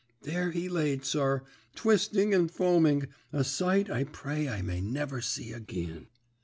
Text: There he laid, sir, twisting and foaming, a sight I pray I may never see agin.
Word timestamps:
There 0.23 0.49
he 0.49 0.67
laid, 0.67 1.05
sir, 1.05 1.43
twisting 1.75 2.33
and 2.33 2.49
foaming, 2.49 3.05
a 3.31 3.43
sight 3.43 3.87
I 3.87 4.05
pray 4.05 4.49
I 4.49 4.63
may 4.63 4.81
never 4.81 5.21
see 5.21 5.53
agin. 5.53 6.07